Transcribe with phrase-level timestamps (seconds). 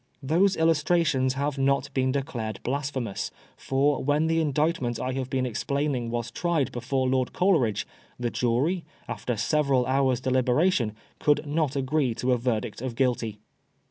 [0.23, 5.63] Those illustrations have not been declared blasphemous, for when the Indictment I have been ex
[5.63, 7.85] plaining was tried before Lord Coleridge,
[8.19, 13.37] the jury, after several hours' deliberation, could not agree to a verdict of Guilty.